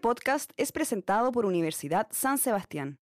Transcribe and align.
podcast 0.00 0.50
es 0.56 0.72
presentado 0.72 1.30
por 1.32 1.46
Universidad 1.46 2.08
San 2.10 2.38
Sebastián. 2.38 2.98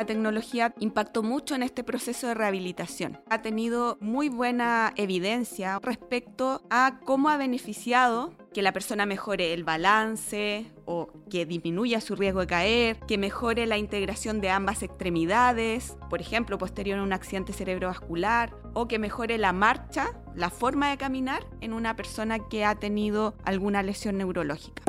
La 0.00 0.06
tecnología 0.06 0.72
impactó 0.78 1.22
mucho 1.22 1.54
en 1.54 1.62
este 1.62 1.84
proceso 1.84 2.26
de 2.26 2.32
rehabilitación. 2.32 3.20
Ha 3.28 3.42
tenido 3.42 3.98
muy 4.00 4.30
buena 4.30 4.94
evidencia 4.96 5.78
respecto 5.82 6.62
a 6.70 7.00
cómo 7.04 7.28
ha 7.28 7.36
beneficiado 7.36 8.32
que 8.54 8.62
la 8.62 8.72
persona 8.72 9.04
mejore 9.04 9.52
el 9.52 9.62
balance 9.62 10.72
o 10.86 11.12
que 11.28 11.44
disminuya 11.44 12.00
su 12.00 12.16
riesgo 12.16 12.40
de 12.40 12.46
caer, 12.46 12.98
que 13.00 13.18
mejore 13.18 13.66
la 13.66 13.76
integración 13.76 14.40
de 14.40 14.48
ambas 14.48 14.82
extremidades, 14.82 15.98
por 16.08 16.22
ejemplo, 16.22 16.56
posterior 16.56 16.98
a 16.98 17.02
un 17.02 17.12
accidente 17.12 17.52
cerebrovascular, 17.52 18.56
o 18.72 18.88
que 18.88 18.98
mejore 18.98 19.36
la 19.36 19.52
marcha, 19.52 20.18
la 20.34 20.48
forma 20.48 20.88
de 20.88 20.96
caminar 20.96 21.46
en 21.60 21.74
una 21.74 21.94
persona 21.94 22.48
que 22.48 22.64
ha 22.64 22.74
tenido 22.74 23.34
alguna 23.44 23.82
lesión 23.82 24.16
neurológica. 24.16 24.82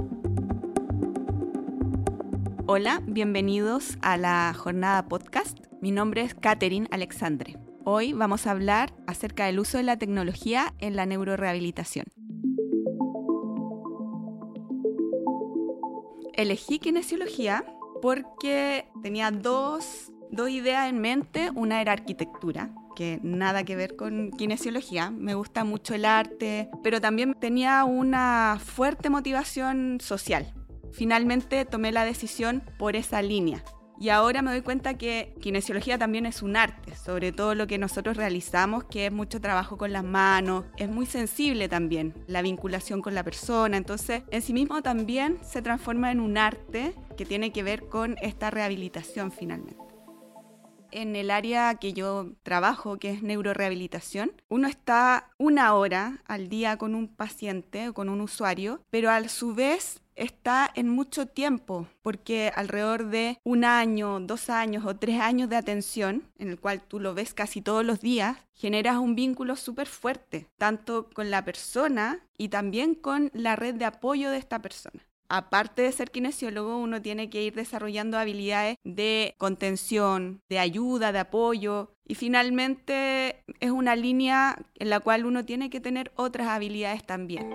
Hola, 2.73 3.01
bienvenidos 3.05 3.97
a 4.01 4.15
la 4.15 4.53
jornada 4.53 5.09
podcast. 5.09 5.59
Mi 5.81 5.91
nombre 5.91 6.21
es 6.21 6.33
Katherine 6.33 6.87
Alexandre. 6.89 7.57
Hoy 7.83 8.13
vamos 8.13 8.47
a 8.47 8.51
hablar 8.51 8.93
acerca 9.07 9.47
del 9.47 9.59
uso 9.59 9.77
de 9.77 9.83
la 9.83 9.97
tecnología 9.97 10.73
en 10.79 10.95
la 10.95 11.05
neurorehabilitación. 11.05 12.05
Elegí 16.31 16.79
kinesiología 16.79 17.65
porque 18.01 18.85
tenía 19.03 19.31
dos, 19.31 20.13
dos 20.31 20.49
ideas 20.49 20.89
en 20.89 21.01
mente. 21.01 21.51
Una 21.53 21.81
era 21.81 21.91
arquitectura, 21.91 22.73
que 22.95 23.19
nada 23.21 23.65
que 23.65 23.75
ver 23.75 23.97
con 23.97 24.31
kinesiología. 24.31 25.11
Me 25.11 25.33
gusta 25.33 25.65
mucho 25.65 25.93
el 25.93 26.05
arte, 26.05 26.69
pero 26.83 27.01
también 27.01 27.33
tenía 27.33 27.83
una 27.83 28.61
fuerte 28.63 29.09
motivación 29.09 29.97
social 29.99 30.53
finalmente 30.93 31.65
tomé 31.65 31.91
la 31.91 32.05
decisión 32.05 32.63
por 32.77 32.95
esa 32.95 33.21
línea. 33.21 33.63
Y 34.01 34.09
ahora 34.09 34.41
me 34.41 34.49
doy 34.49 34.61
cuenta 34.61 34.95
que 34.95 35.35
kinesiología 35.41 35.99
también 35.99 36.25
es 36.25 36.41
un 36.41 36.55
arte, 36.55 36.95
sobre 36.95 37.31
todo 37.31 37.53
lo 37.53 37.67
que 37.67 37.77
nosotros 37.77 38.17
realizamos, 38.17 38.83
que 38.85 39.05
es 39.05 39.11
mucho 39.11 39.39
trabajo 39.39 39.77
con 39.77 39.93
las 39.93 40.03
manos, 40.03 40.65
es 40.77 40.89
muy 40.89 41.05
sensible 41.05 41.69
también 41.69 42.15
la 42.25 42.41
vinculación 42.41 43.03
con 43.03 43.13
la 43.13 43.23
persona, 43.23 43.77
entonces 43.77 44.23
en 44.31 44.41
sí 44.41 44.53
mismo 44.53 44.81
también 44.81 45.37
se 45.43 45.61
transforma 45.61 46.11
en 46.11 46.19
un 46.19 46.39
arte 46.39 46.95
que 47.15 47.27
tiene 47.27 47.51
que 47.51 47.61
ver 47.61 47.89
con 47.89 48.15
esta 48.23 48.49
rehabilitación 48.49 49.31
finalmente. 49.31 49.90
En 50.91 51.15
el 51.15 51.31
área 51.31 51.75
que 51.75 51.93
yo 51.93 52.33
trabajo, 52.43 52.97
que 52.97 53.11
es 53.11 53.23
neurorehabilitación, 53.23 54.33
uno 54.49 54.67
está 54.67 55.31
una 55.37 55.73
hora 55.73 56.21
al 56.25 56.49
día 56.49 56.77
con 56.77 56.95
un 56.95 57.07
paciente 57.07 57.89
o 57.89 57.93
con 57.93 58.09
un 58.09 58.21
usuario, 58.21 58.81
pero 58.89 59.09
a 59.09 59.27
su 59.29 59.53
vez 59.53 60.01
está 60.15 60.69
en 60.75 60.89
mucho 60.89 61.27
tiempo, 61.27 61.87
porque 62.01 62.51
alrededor 62.55 63.07
de 63.07 63.39
un 63.43 63.63
año, 63.63 64.19
dos 64.19 64.49
años 64.49 64.85
o 64.85 64.95
tres 64.95 65.19
años 65.19 65.49
de 65.49 65.55
atención, 65.55 66.23
en 66.37 66.49
el 66.49 66.59
cual 66.59 66.81
tú 66.81 66.99
lo 66.99 67.13
ves 67.13 67.33
casi 67.33 67.61
todos 67.61 67.85
los 67.85 68.01
días, 68.01 68.37
generas 68.53 68.97
un 68.97 69.15
vínculo 69.15 69.55
súper 69.55 69.87
fuerte, 69.87 70.47
tanto 70.57 71.09
con 71.13 71.31
la 71.31 71.45
persona 71.45 72.19
y 72.37 72.49
también 72.49 72.95
con 72.95 73.31
la 73.33 73.55
red 73.55 73.75
de 73.75 73.85
apoyo 73.85 74.29
de 74.29 74.37
esta 74.37 74.61
persona. 74.61 75.01
Aparte 75.33 75.83
de 75.83 75.93
ser 75.93 76.11
kinesiólogo, 76.11 76.77
uno 76.77 77.01
tiene 77.01 77.29
que 77.29 77.41
ir 77.41 77.55
desarrollando 77.55 78.17
habilidades 78.17 78.75
de 78.83 79.33
contención, 79.37 80.41
de 80.49 80.59
ayuda, 80.59 81.13
de 81.13 81.19
apoyo, 81.19 81.95
y 82.05 82.15
finalmente 82.15 83.41
es 83.61 83.71
una 83.71 83.95
línea 83.95 84.57
en 84.75 84.89
la 84.89 84.99
cual 84.99 85.25
uno 85.25 85.45
tiene 85.45 85.69
que 85.69 85.79
tener 85.79 86.11
otras 86.17 86.49
habilidades 86.49 87.05
también. 87.05 87.49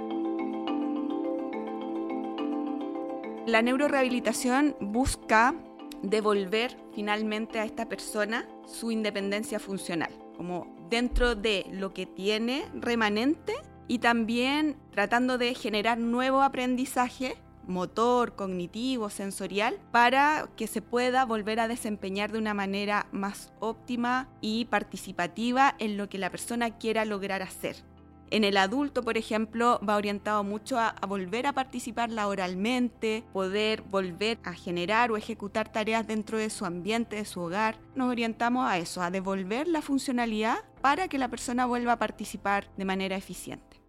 La 3.47 3.61
neurorehabilitación 3.61 4.75
busca 4.81 5.55
devolver 6.03 6.79
finalmente 6.95 7.61
a 7.61 7.67
esta 7.67 7.91
persona 7.91 8.49
su 8.67 8.91
independencia 8.91 9.61
funcional, 9.61 10.13
como 10.35 10.75
dentro 10.89 11.35
de 11.35 11.67
lo 11.73 11.93
que 11.93 12.07
tiene 12.07 12.65
remanente 12.73 13.53
y 13.87 13.99
también 13.99 14.79
tratando 14.93 15.37
de 15.37 15.55
generar 15.55 15.99
nuevo 15.99 16.41
aprendizaje 16.41 17.37
motor, 17.67 18.35
cognitivo, 18.35 19.11
sensorial, 19.11 19.79
para 19.93 20.49
que 20.57 20.67
se 20.67 20.83
pueda 20.83 21.25
volver 21.25 21.61
a 21.61 21.69
desempeñar 21.69 22.33
de 22.33 22.39
una 22.39 22.55
manera 22.55 23.07
más 23.13 23.53
óptima 23.61 24.29
y 24.41 24.67
participativa 24.67 25.75
en 25.79 25.97
lo 25.97 26.09
que 26.09 26.19
la 26.19 26.31
persona 26.31 26.79
quiera 26.79 27.05
lograr 27.05 27.43
hacer. 27.43 27.77
En 28.31 28.43
el 28.43 28.57
adulto, 28.57 29.05
por 29.05 29.17
ejemplo, 29.17 29.81
va 29.89 29.97
orientado 29.97 30.43
mucho 30.43 30.79
a, 30.81 30.97
volver 31.07 31.47
a 31.47 31.53
participar 31.53 32.11
laboralmente, 32.11 33.23
poder 33.33 33.83
volver 33.83 34.39
a 34.43 34.53
generar 34.53 35.13
o 35.13 35.17
ejecutar 35.17 35.71
tareas 35.71 36.07
dentro 36.07 36.37
de 36.37 36.51
su 36.51 36.65
ambiente, 36.65 37.17
de 37.17 37.25
su 37.25 37.41
hogar. 37.41 37.77
Nos 37.95 38.11
orientamos 38.11 38.69
a 38.69 38.79
eso, 38.79 39.01
a 39.01 39.13
devolver 39.13 39.69
la 39.69 39.81
funcionalidad 39.81 40.59
para 40.81 41.07
que 41.07 41.19
la 41.19 41.29
persona 41.29 41.67
vuelva 41.67 41.93
a 41.93 41.99
participar 41.99 42.69
de 42.77 42.85
manera 42.85 43.17
eficiente. 43.17 43.86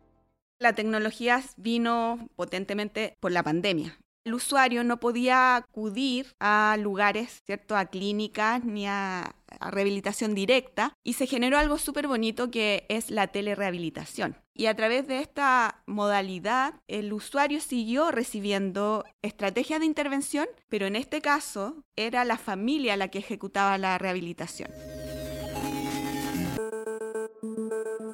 La 0.60 0.74
tecnología 0.74 1.44
vino 1.58 2.28
potentemente 2.36 3.16
por 3.20 3.32
la 3.32 3.44
pandemia 3.44 3.98
el 4.28 4.34
usuario 4.34 4.84
no 4.84 5.00
podía 5.00 5.56
acudir 5.56 6.36
a 6.42 6.76
lugares, 6.78 7.42
¿cierto? 7.46 7.78
A 7.78 7.86
clínicas 7.86 8.64
ni 8.66 8.86
a, 8.86 9.34
rehabilitación 9.72 10.36
directa 10.36 10.94
y 11.02 11.14
se 11.14 11.26
generó 11.26 11.58
algo 11.58 11.78
súper 11.78 12.08
bonito 12.08 12.52
que 12.52 12.86
es 12.90 13.10
la 13.10 13.28
telerehabilitación. 13.28 14.36
Y 14.54 14.66
a 14.66 14.76
través 14.76 15.08
de 15.08 15.22
esta 15.22 15.82
modalidad, 15.88 16.74
el 16.88 17.14
usuario 17.14 17.62
siguió 17.62 18.12
recibiendo 18.12 19.06
estrategias 19.22 19.80
de 19.80 19.86
intervención, 19.86 20.48
pero 20.68 20.86
en 20.86 20.98
este 20.98 21.22
caso 21.22 21.82
era 21.96 22.26
la 22.26 22.38
familia 22.38 22.98
la 22.98 23.08
que 23.08 23.20
ejecutaba 23.20 23.78
la 23.78 23.98
rehabilitación. 23.98 24.70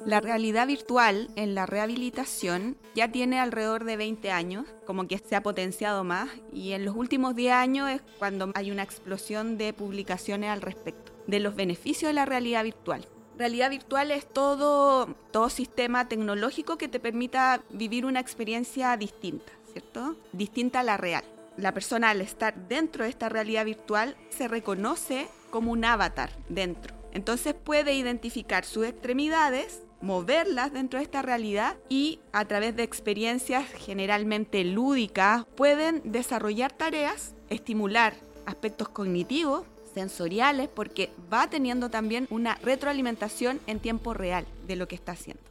La 0.06 0.20
realidad 0.20 0.66
virtual 0.66 1.30
en 1.34 1.54
la 1.54 1.64
rehabilitación 1.64 2.76
ya 2.94 3.10
tiene 3.10 3.40
alrededor 3.40 3.84
de 3.84 3.96
20 3.96 4.30
años, 4.30 4.66
como 4.84 5.08
que 5.08 5.16
se 5.16 5.34
ha 5.34 5.42
potenciado 5.42 6.04
más, 6.04 6.28
y 6.52 6.72
en 6.72 6.84
los 6.84 6.94
últimos 6.94 7.34
10 7.34 7.54
años 7.54 7.88
es 7.88 8.02
cuando 8.18 8.52
hay 8.54 8.70
una 8.70 8.82
explosión 8.82 9.56
de 9.56 9.72
publicaciones 9.72 10.50
al 10.50 10.60
respecto, 10.60 11.12
de 11.26 11.40
los 11.40 11.56
beneficios 11.56 12.10
de 12.10 12.12
la 12.12 12.26
realidad 12.26 12.64
virtual. 12.64 13.08
Realidad 13.38 13.70
virtual 13.70 14.10
es 14.10 14.30
todo, 14.30 15.06
todo 15.30 15.48
sistema 15.48 16.06
tecnológico 16.06 16.76
que 16.76 16.88
te 16.88 17.00
permita 17.00 17.62
vivir 17.70 18.04
una 18.04 18.20
experiencia 18.20 18.94
distinta, 18.98 19.52
¿cierto? 19.72 20.16
Distinta 20.32 20.80
a 20.80 20.84
la 20.84 20.98
real. 20.98 21.24
La 21.56 21.72
persona 21.72 22.10
al 22.10 22.20
estar 22.20 22.68
dentro 22.68 23.04
de 23.04 23.10
esta 23.10 23.30
realidad 23.30 23.64
virtual 23.64 24.16
se 24.28 24.48
reconoce 24.48 25.28
como 25.50 25.72
un 25.72 25.84
avatar 25.86 26.30
dentro. 26.50 26.94
Entonces 27.14 27.54
puede 27.54 27.94
identificar 27.94 28.64
sus 28.64 28.86
extremidades 28.86 29.83
moverlas 30.04 30.72
dentro 30.72 30.98
de 30.98 31.04
esta 31.04 31.22
realidad 31.22 31.76
y 31.88 32.20
a 32.32 32.44
través 32.44 32.76
de 32.76 32.82
experiencias 32.82 33.66
generalmente 33.70 34.62
lúdicas 34.62 35.46
pueden 35.56 36.02
desarrollar 36.04 36.72
tareas, 36.72 37.34
estimular 37.48 38.14
aspectos 38.44 38.90
cognitivos, 38.90 39.64
sensoriales, 39.94 40.68
porque 40.68 41.10
va 41.32 41.48
teniendo 41.48 41.88
también 41.88 42.26
una 42.30 42.56
retroalimentación 42.56 43.60
en 43.66 43.80
tiempo 43.80 44.12
real 44.12 44.44
de 44.66 44.76
lo 44.76 44.86
que 44.88 44.94
está 44.94 45.12
haciendo. 45.12 45.42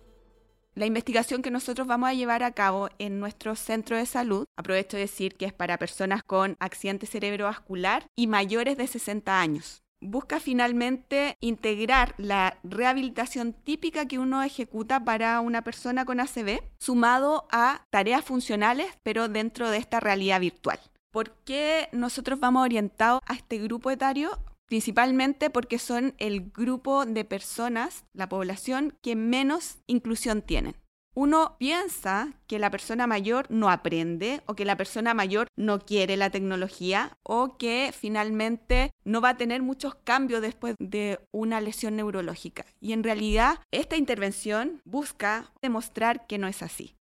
La 0.75 0.85
investigación 0.85 1.41
que 1.41 1.51
nosotros 1.51 1.87
vamos 1.87 2.09
a 2.09 2.13
llevar 2.13 2.43
a 2.43 2.51
cabo 2.51 2.89
en 2.99 3.19
nuestro 3.19 3.55
centro 3.55 3.97
de 3.97 4.05
salud, 4.05 4.45
aprovecho 4.55 4.97
de 4.97 5.03
decir 5.03 5.35
que 5.35 5.45
es 5.45 5.53
para 5.53 5.77
personas 5.77 6.23
con 6.23 6.57
accidente 6.59 7.07
cerebrovascular 7.07 8.05
y 8.15 8.27
mayores 8.27 8.77
de 8.77 8.87
60 8.87 9.39
años 9.39 9.82
busca 10.03 10.39
finalmente 10.39 11.37
integrar 11.39 12.13
la 12.17 12.57
rehabilitación 12.63 13.53
típica 13.53 14.05
que 14.07 14.19
uno 14.19 14.43
ejecuta 14.43 15.03
para 15.03 15.39
una 15.41 15.63
persona 15.63 16.05
con 16.05 16.19
ACV, 16.19 16.61
sumado 16.77 17.47
a 17.51 17.85
tareas 17.89 18.23
funcionales, 18.23 18.87
pero 19.03 19.29
dentro 19.29 19.69
de 19.69 19.77
esta 19.77 19.99
realidad 19.99 20.39
virtual. 20.39 20.79
¿Por 21.11 21.31
qué 21.43 21.89
nosotros 21.91 22.39
vamos 22.39 22.63
orientados 22.63 23.21
a 23.25 23.33
este 23.33 23.57
grupo 23.59 23.91
etario? 23.91 24.39
Principalmente 24.65 25.49
porque 25.49 25.77
son 25.77 26.15
el 26.17 26.51
grupo 26.51 27.05
de 27.05 27.25
personas, 27.25 28.05
la 28.13 28.29
población, 28.29 28.97
que 29.01 29.15
menos 29.15 29.77
inclusión 29.87 30.41
tienen 30.41 30.75
uno 31.15 31.55
piensa 31.59 32.33
que 32.47 32.59
la 32.59 32.71
persona 32.71 33.07
mayor 33.07 33.45
no 33.49 33.69
aprende 33.69 34.41
o 34.45 34.55
que 34.55 34.65
la 34.65 34.77
persona 34.77 35.13
mayor 35.13 35.47
no 35.55 35.79
quiere 35.79 36.17
la 36.17 36.29
tecnología 36.29 37.17
o 37.23 37.57
que 37.57 37.93
finalmente 37.97 38.91
no 39.03 39.21
va 39.21 39.29
a 39.29 39.37
tener 39.37 39.61
muchos 39.61 39.95
cambios 39.95 40.41
después 40.41 40.75
de 40.79 41.19
una 41.31 41.61
lesión 41.61 41.95
neurológica. 41.95 42.65
Y 42.79 42.93
en 42.93 43.03
realidad 43.03 43.59
esta 43.71 43.95
intervención 43.95 44.81
busca 44.85 45.51
demostrar 45.61 46.25
que 46.27 46.37
no 46.37 46.47
es 46.47 46.61
así. 46.63 46.95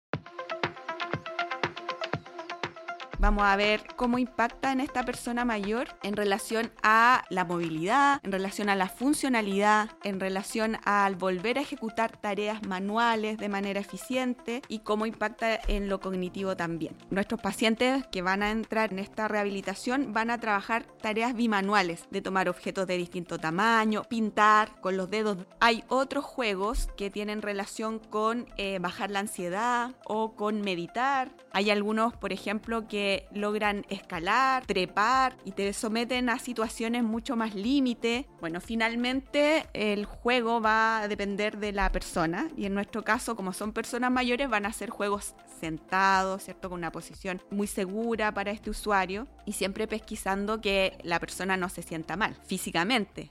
Vamos 3.22 3.44
a 3.44 3.54
ver 3.54 3.84
cómo 3.94 4.18
impacta 4.18 4.72
en 4.72 4.80
esta 4.80 5.04
persona 5.04 5.44
mayor 5.44 5.86
en 6.02 6.16
relación 6.16 6.72
a 6.82 7.22
la 7.30 7.44
movilidad, 7.44 8.18
en 8.24 8.32
relación 8.32 8.68
a 8.68 8.74
la 8.74 8.88
funcionalidad, 8.88 9.90
en 10.02 10.18
relación 10.18 10.76
al 10.84 11.14
volver 11.14 11.56
a 11.56 11.60
ejecutar 11.60 12.16
tareas 12.16 12.66
manuales 12.66 13.38
de 13.38 13.48
manera 13.48 13.78
eficiente 13.78 14.60
y 14.66 14.80
cómo 14.80 15.06
impacta 15.06 15.60
en 15.68 15.88
lo 15.88 16.00
cognitivo 16.00 16.56
también. 16.56 16.96
Nuestros 17.10 17.40
pacientes 17.40 18.04
que 18.10 18.22
van 18.22 18.42
a 18.42 18.50
entrar 18.50 18.92
en 18.92 18.98
esta 18.98 19.28
rehabilitación 19.28 20.12
van 20.12 20.28
a 20.32 20.40
trabajar 20.40 20.84
tareas 21.00 21.36
bimanuales, 21.36 22.08
de 22.10 22.22
tomar 22.22 22.48
objetos 22.48 22.88
de 22.88 22.96
distinto 22.96 23.38
tamaño, 23.38 24.02
pintar 24.02 24.80
con 24.80 24.96
los 24.96 25.10
dedos. 25.10 25.38
Hay 25.60 25.84
otros 25.86 26.24
juegos 26.24 26.88
que 26.96 27.08
tienen 27.08 27.40
relación 27.40 28.00
con 28.00 28.48
eh, 28.56 28.80
bajar 28.80 29.12
la 29.12 29.20
ansiedad 29.20 29.92
o 30.06 30.34
con 30.34 30.62
meditar. 30.62 31.30
Hay 31.52 31.70
algunos, 31.70 32.16
por 32.16 32.32
ejemplo, 32.32 32.88
logran 33.32 33.84
escalar, 33.88 34.66
trepar 34.66 35.36
y 35.44 35.52
te 35.52 35.72
someten 35.72 36.28
a 36.28 36.38
situaciones 36.38 37.02
mucho 37.02 37.36
más 37.36 37.54
límite. 37.54 38.26
Bueno, 38.40 38.60
finalmente 38.60 39.66
el 39.72 40.04
juego 40.04 40.60
va 40.60 41.02
a 41.02 41.08
depender 41.08 41.58
de 41.58 41.72
la 41.72 41.90
persona 41.92 42.48
y 42.56 42.66
en 42.66 42.74
nuestro 42.74 43.02
caso, 43.02 43.36
como 43.36 43.52
son 43.52 43.72
personas 43.72 44.10
mayores, 44.10 44.48
van 44.48 44.66
a 44.66 44.72
ser 44.72 44.90
juegos 44.90 45.34
sentados, 45.60 46.44
¿cierto? 46.44 46.68
Con 46.68 46.78
una 46.78 46.92
posición 46.92 47.40
muy 47.50 47.66
segura 47.66 48.32
para 48.34 48.50
este 48.50 48.70
usuario 48.70 49.28
y 49.46 49.52
siempre 49.52 49.86
pesquisando 49.86 50.60
que 50.60 50.98
la 51.02 51.20
persona 51.20 51.56
no 51.56 51.68
se 51.68 51.82
sienta 51.82 52.16
mal 52.16 52.36
físicamente. 52.46 53.30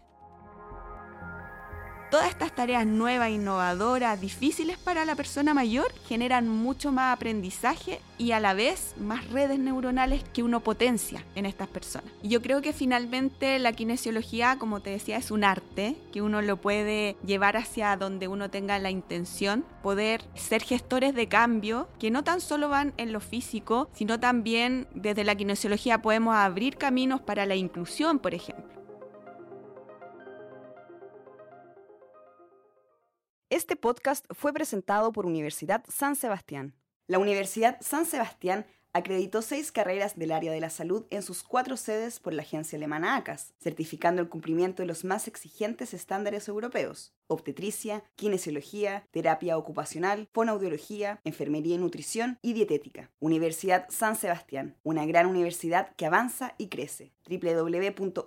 Todas 2.12 2.28
estas 2.28 2.54
tareas 2.54 2.86
nuevas, 2.86 3.30
innovadoras, 3.30 4.20
difíciles 4.20 4.78
para 4.78 5.06
la 5.06 5.16
persona 5.16 5.54
mayor 5.54 5.94
generan 6.10 6.50
mucho 6.50 6.92
más 6.92 7.16
aprendizaje 7.16 8.02
y 8.18 8.34
a 8.34 8.42
la 8.42 8.54
vez 8.54 8.96
más 9.00 9.30
redes 9.30 9.60
neuronales 9.60 10.22
que 10.34 10.44
uno 10.44 10.60
potencia 10.60 11.24
en 11.36 11.46
estas 11.46 11.70
personas. 11.70 12.12
Yo 12.22 12.42
creo 12.42 12.62
que 12.62 12.74
finalmente 12.74 13.58
la 13.60 13.72
kinesiología, 13.72 14.58
como 14.60 14.82
te 14.82 14.90
decía, 14.90 15.16
es 15.16 15.32
un 15.32 15.46
arte 15.46 15.96
que 16.12 16.22
uno 16.22 16.42
lo 16.42 16.58
puede 16.58 17.16
llevar 17.26 17.56
hacia 17.56 17.96
donde 17.96 18.28
uno 18.28 18.50
tenga 18.50 18.78
la 18.78 18.92
intención, 18.92 19.64
poder 19.82 20.22
ser 20.36 20.64
gestores 20.64 21.16
de 21.16 21.30
cambio 21.30 21.88
que 21.98 22.12
no 22.12 22.26
tan 22.26 22.42
solo 22.42 22.68
van 22.68 22.94
en 22.98 23.14
lo 23.14 23.22
físico, 23.22 23.88
sino 23.94 24.20
también 24.20 24.86
desde 24.94 25.24
la 25.24 25.36
kinesiología 25.36 26.02
podemos 26.02 26.36
abrir 26.36 26.76
caminos 26.76 27.22
para 27.22 27.46
la 27.46 27.56
inclusión, 27.56 28.20
por 28.20 28.34
ejemplo. 28.34 28.81
Este 33.52 33.76
podcast 33.76 34.26
fue 34.34 34.54
presentado 34.54 35.12
por 35.12 35.26
Universidad 35.26 35.84
San 35.90 36.16
Sebastián. 36.16 36.74
La 37.08 37.20
Universidad 37.20 37.78
San 37.82 38.06
Sebastián 38.06 38.66
acreditó 38.94 39.42
seis 39.42 39.74
carreras 39.74 40.18
del 40.18 40.32
área 40.32 40.54
de 40.54 40.62
la 40.62 40.70
salud 40.70 41.06
en 41.10 41.22
sus 41.22 41.44
cuatro 41.44 41.76
sedes 41.76 42.22
por 42.22 42.34
la 42.34 42.44
agencia 42.44 42.78
alemana 42.78 43.18
ACAS, 43.18 43.54
certificando 43.62 44.22
el 44.22 44.30
cumplimiento 44.30 44.84
de 44.84 44.88
los 44.88 45.04
más 45.04 45.28
exigentes 45.28 45.94
estándares 45.94 46.48
europeos: 46.48 47.14
obstetricia, 47.28 48.06
kinesiología, 48.16 49.06
terapia 49.12 49.58
ocupacional, 49.58 50.30
fonoaudiología, 50.32 51.20
enfermería 51.26 51.76
y 51.76 51.80
nutrición 51.80 52.40
y 52.42 52.54
dietética. 52.54 53.12
Universidad 53.20 53.86
San 53.90 54.16
Sebastián, 54.16 54.78
una 54.84 55.06
gran 55.06 55.26
universidad 55.26 55.94
que 55.98 56.06
avanza 56.06 56.56
y 56.58 56.70
crece. 56.70 57.12
www.uss.cl 57.28 58.22